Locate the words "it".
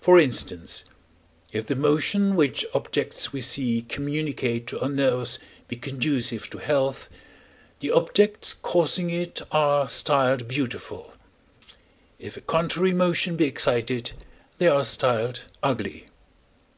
9.10-9.42